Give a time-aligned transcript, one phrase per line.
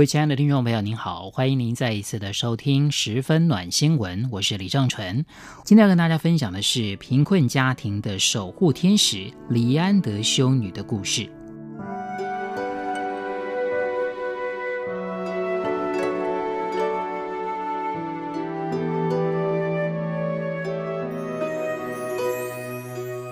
[0.00, 5.22] 各位亲爱的听众朋友，您好，欢迎您再一次的收听《十分暖新闻》，我是李正纯。
[5.62, 11.28] 今天要跟大家分享的是贫困家庭的守护天使李安德修女的故事。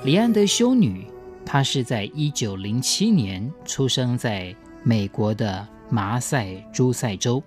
[0.05, 1.07] 李安德修女，
[1.47, 5.67] 她是在一九零七年出生在美国的。
[5.91, 7.43] 马赛诸塞州，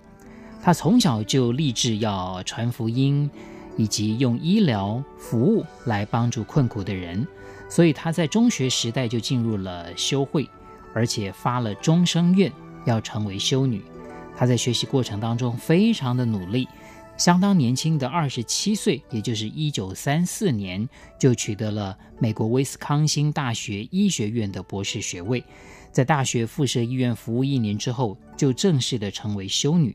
[0.62, 3.30] 他从小就立志要传福音，
[3.76, 7.26] 以及用医疗服务来帮助困苦的人，
[7.68, 10.48] 所以他在中学时代就进入了修会，
[10.92, 12.52] 而且发了终生愿
[12.84, 13.82] 要成为修女。
[14.36, 16.66] 他在学习过程当中非常的努力，
[17.16, 25.44] 相当年轻的二十七岁，也就是一九三四年就取得了美国威斯康星大学医学院的博士学位。
[25.92, 29.94] 在大学附设医院服务一年之后，就正式的成为修女。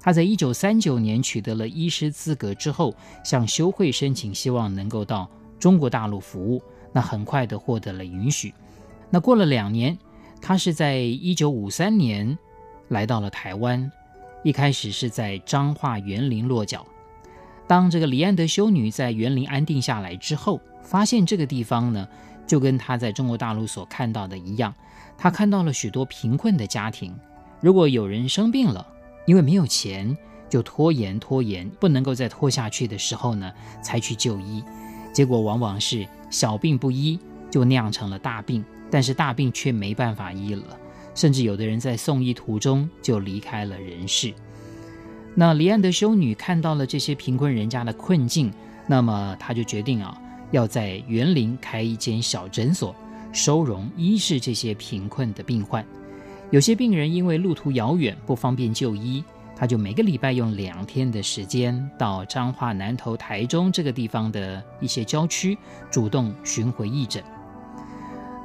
[0.00, 6.62] 她在一九三九年取得了医师资格之后，向修会申请，希望能够到中国大陆服务。
[6.92, 8.54] 那很快的获得了允许。
[9.10, 9.98] 那过了两年，
[10.40, 12.38] 她是在一九五三年
[12.88, 13.90] 来到了台湾，
[14.44, 16.86] 一开始是在彰化园林落脚。
[17.66, 22.06] 当这个黎安德修女在园林安定下来之后，发现这个地方呢，
[22.46, 24.74] 就跟他在中国大陆所看到的一样。
[25.16, 27.14] 他看到了许多贫困的家庭，
[27.60, 28.86] 如果有人生病了，
[29.26, 30.16] 因为没有钱，
[30.48, 34.62] 就拖延拖延，不能够再拖下去的时候呢，才去就医，
[35.12, 37.18] 结果往往是小病不医，
[37.50, 40.76] 就酿成了大病，但是大病却没办法医了，
[41.14, 44.34] 甚至有的人在送医途中就离开了人世。
[45.36, 48.52] 那黎安德修女看到了这些贫困人家的困境，
[48.86, 50.20] 那么她就决定啊，
[50.54, 52.94] 要在园林开一间小诊所。
[53.36, 55.84] 收容医治这些贫困的病患，
[56.52, 59.24] 有些病人因为路途遥远不方便就医，
[59.56, 65.58] 他就每个礼拜用两天的时间到彰化、南投、台中这个地方的一些郊区
[65.90, 67.20] 主动巡回义诊。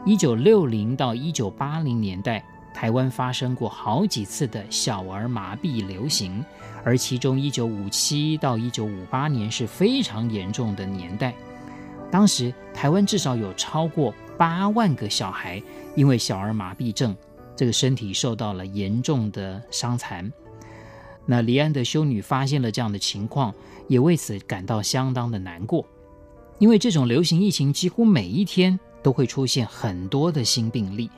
[0.07, 2.43] 一九六零到一九八零年代，
[2.73, 6.43] 台湾发生过好几次的小儿麻痹流行，
[6.83, 11.31] 而其中一九五七到一九五八年是非常严重的年代。
[12.11, 15.61] 当时台湾至少有超过八万个小孩
[15.95, 17.15] 因为小儿麻痹症，
[17.55, 20.31] 这个身体受到了严重的伤残。
[21.25, 23.53] 那黎安的修女发现了这样的情况，
[23.87, 25.85] 也为此感到相当的难过，
[26.57, 31.09] 因为这种流行疫情几乎每一天都会出现很多的新病例。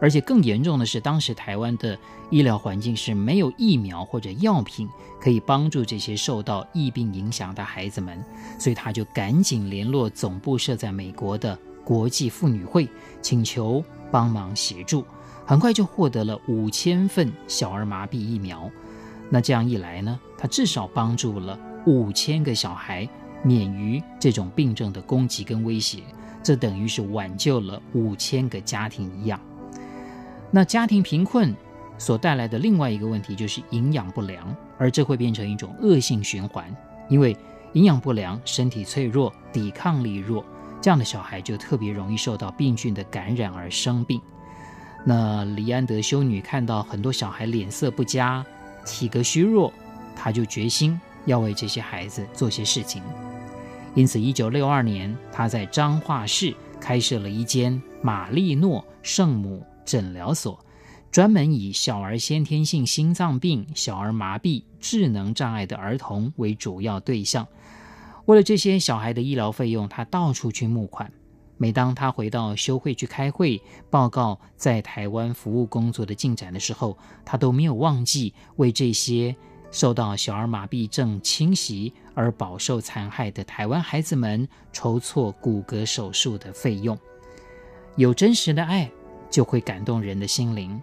[0.00, 1.98] 而且更严重的是，当时台湾的
[2.30, 4.88] 医疗环境是没有疫苗或者药品
[5.20, 8.24] 可以帮助这些受到疫病影响的孩子们，
[8.58, 12.88] 所以他就赶紧联络总部设在美国的国际妇女会，
[13.20, 15.04] 请求帮忙协助。
[15.44, 18.70] 很快就获得了五千份小儿麻痹疫苗。
[19.30, 23.08] 那这样一来呢，他至少帮助了五千个小孩
[23.42, 26.02] 免于这种病症的攻击跟威胁，
[26.42, 29.40] 这等于是挽救了五千个家庭一样。
[30.50, 31.54] 那家庭贫困
[31.98, 36.74] 所带来的另外一个问题就是营养不良，而这会变成一种恶性循环。
[37.08, 37.36] 因为
[37.74, 40.44] 营养不良，身体脆弱，抵抗力弱，
[40.80, 44.20] 这样的小孩就特别容易受到病菌的感染而生病。
[45.04, 48.44] 那黎安德修女看到很多小孩脸色不佳，
[48.84, 49.72] 体格虚弱，
[50.16, 53.02] 她就决心要为这些孩子做些事情。
[53.94, 60.62] 因此，一九六二年，她在彰化市开设了一间玛丽诺圣母诊疗所，
[61.10, 67.48] 专门以小儿先天性心脏病、小儿麻痹、智能障碍的儿童为主要对象。
[68.26, 71.10] 为了这些小孩的医疗费用，他到处去募款。
[71.56, 79.34] 每当他回到修会去开会，报告在台湾服务工作的进展的时候，他都没有忘记为这些
[79.70, 86.96] 受到小儿麻痹症侵袭而饱受残害的台湾孩子们筹措骨骼手术的费用。
[87.96, 88.88] 有真实的爱，
[89.30, 90.80] 就会感动人的心灵。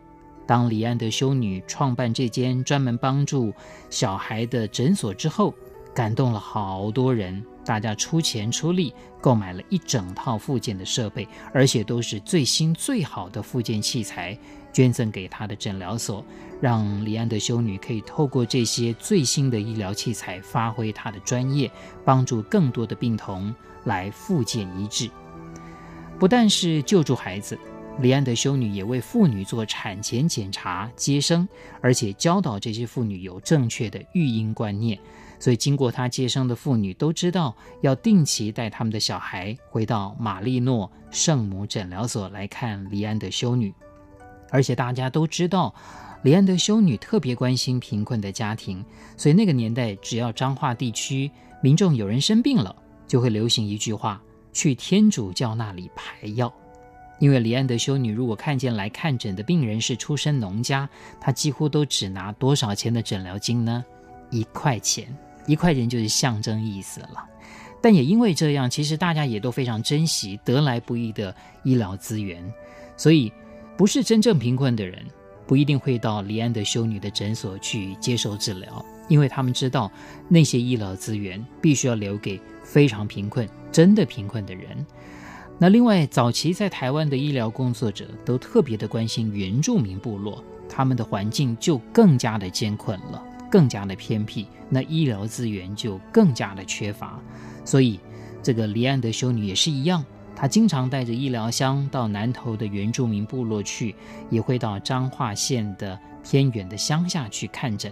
[0.47, 3.53] 当李安德修女创办这间专门帮助
[3.89, 5.53] 小孩的诊所之后，
[5.93, 7.43] 感动了好多人。
[7.65, 14.37] 大家出钱出力购买了一整套复健的设备，而且都是最新最好的复健器材，
[14.71, 16.23] 捐赠给她的诊疗所，
[16.61, 21.71] 让李安德修女可以透过这些最新的医疗器材，发挥她的专业，
[22.05, 23.51] 帮助更多的病童
[23.85, 25.09] 来复健医治。
[26.19, 27.57] 不但是救助孩子，
[28.01, 31.47] 李安德修女也为妇女做产前检查、接生，
[31.81, 34.99] 而且教导这些妇女有正确的育婴观念。
[35.39, 43.73] 所以，经过她接生的妇女都知道，要定期带他们的小孩回到玛丽诺圣母诊疗所来看李安德修女。
[44.51, 45.73] 而且大家都知道，
[46.23, 48.83] 李安德修女特别关心贫困的家庭，
[49.15, 51.31] 所以那个年代，只要彰化地区
[51.61, 52.75] 民众有人生病了，
[53.07, 54.21] 就会流行一句话：
[54.51, 56.53] 去天主教那里排药。
[57.19, 60.87] 因为李安德修女如果看见来看诊的病人是出身农家，
[61.19, 63.83] 她几乎都只拿多少钱的诊疗金呢？
[64.29, 65.07] 一块钱，
[65.47, 67.25] 一块钱就是象征意思了。
[67.81, 72.43] 但也因为这样，其实大家也都非常珍惜得来不易的医疗资源，
[72.97, 73.31] 所以。
[73.77, 75.05] 不是真正贫困的人，
[75.45, 79.91] 不一定会到李安德修女的诊所去接受治疗，因为他们知道
[80.29, 84.85] 那些医疗资源必须要留给非常贫困、真的贫困的人。
[85.57, 97.17] 那另外，早期在台湾的医疗工作者都特别的关心原住民部落，他们的环境就更加的艰困了，更加的偏僻，那医疗资源就更加的缺乏。
[97.63, 97.99] 所以，
[98.43, 100.03] 这个李安德修女也是一样。
[100.35, 103.95] 她经常带着医疗箱到南投的原住民部落去，
[104.29, 107.89] 也会到彰化县的偏远的乡下去看诊。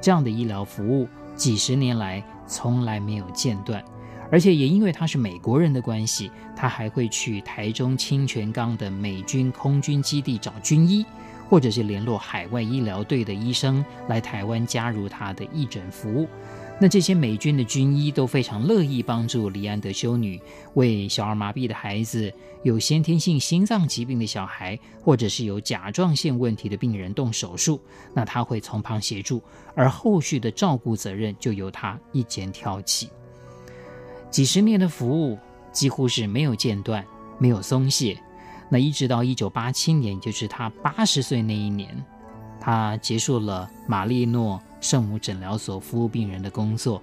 [0.00, 3.82] 这样的医疗服务几十年来从来没有间断，
[4.30, 11.04] 而且也因为他是美国人的关系，他还会去台中清泉岗的美军空军基地找军医，
[11.48, 16.28] 或者是联络海外医疗队的医生来台湾加入他的义诊服务。
[16.80, 20.40] 那这些美军的军医都非常乐意帮助李安德修女，
[20.74, 22.32] 为小儿麻痹的孩子、
[22.64, 27.80] 有先天性心脏疾病的小孩，或者是有甲状腺问题的病人动手术。
[28.12, 29.40] 那他会从旁协助，
[29.76, 33.08] 而后续的照顾责任就由他一肩挑起。
[34.34, 35.38] 几十年的服务
[35.70, 37.04] 几乎是没有间断、
[37.38, 38.18] 没有松懈。
[38.68, 42.04] 那一直到一九八七年，就是他八十岁那一年，
[42.60, 44.60] 他结束了玛丽诺。
[44.80, 47.00] 圣母诊疗所服务病人的工作，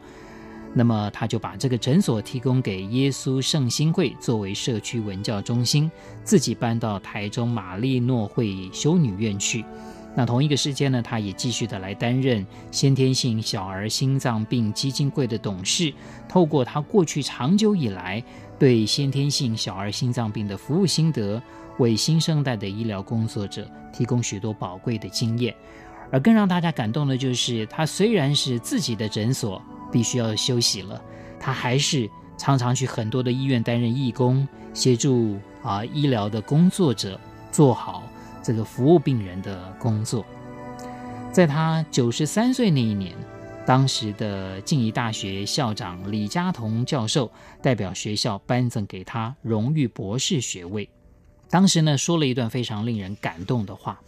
[0.73, 5.89] 那么他就把这个诊所提供给耶稣圣心会作为社区文教中心，
[6.25, 9.63] 自己搬到台中玛丽诺会修女院去。
[10.13, 15.93] 那同一个时间呢，他也继续的来担任先天性小儿心脏病基金会的董事，
[16.27, 18.21] 透过他过去长久以来
[18.59, 21.41] 对先天性小儿心脏病的服务心得，
[21.77, 25.55] 为新生代的医疗工作者提供许多宝贵的经验。
[26.11, 31.01] 而更让大家感动的就是，他虽然是自己的诊所必须要休息了，
[31.39, 37.17] 他还是常常去很多的医院担任义工，协助啊医疗的工作者
[37.49, 38.03] 做好
[38.43, 40.25] 这个服务病人的工作。
[41.31, 43.15] 在他九十三岁那一年，
[43.65, 50.89] 当时的静宜大学校长李嘉彤教授代表学校颁赠给他荣誉博士学位。
[51.49, 53.99] 当时呢，说了一段非常令人感动的话。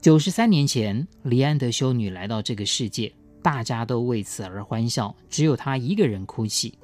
[0.00, 3.12] 九十三年前，李安德修女来到这个世界，
[3.42, 6.78] 大家都为此而欢笑，只有她一个人哭泣。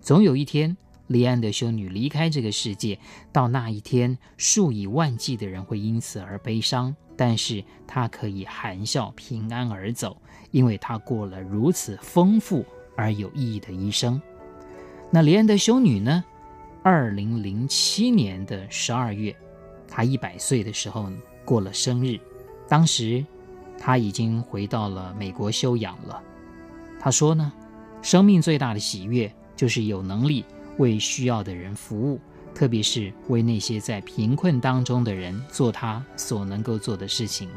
[0.00, 0.76] 总有一天，
[1.12, 2.98] 李安德修女离开这个世界，
[3.30, 10.16] 到那一天，数以万计的人会因此而悲伤，但是她可以含笑平安而走，
[10.50, 12.64] 因为她过了如此丰富
[12.96, 14.20] 而有意义的一生。
[15.10, 16.24] 那李安德修女呢？
[16.82, 19.36] 二零零七年的十二月，
[19.86, 21.12] 她一百岁的时候
[21.44, 22.18] 过了生日。
[22.66, 23.24] 当时，
[23.78, 26.22] 她已经回到了美国休养了。
[26.98, 27.52] 她说呢，
[28.00, 30.44] 生命最大的喜悦就是有能力
[30.78, 32.20] 为需要的人服务，
[32.54, 37.48] 特别是为那些在贫困当中的人做他所能够做的事情。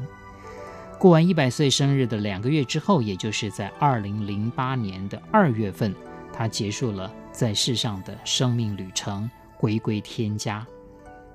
[0.98, 5.94] 过完一百岁生日的两个月之后，也就是在二零零八年的二月份，
[6.32, 10.66] 他结束了在世上的生命旅程，回归天家。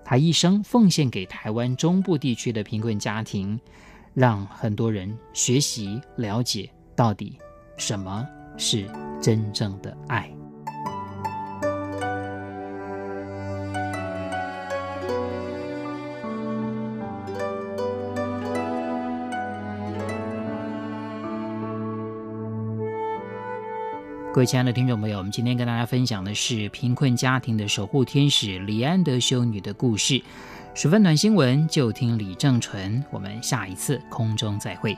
[0.02, 3.60] 他一生奉献给台湾中部地区的贫困家庭，
[4.14, 7.38] 让很多人学习了解到底
[7.76, 10.39] 什么是真正的爱。
[24.32, 30.22] 各位亲爱的听众朋友，我们今天跟大家分享的是贫困家庭的守护天使李安德修女的故事。
[30.72, 33.02] 十分暖新闻，就听李正淳。
[33.10, 34.96] 我们下一次空中再会。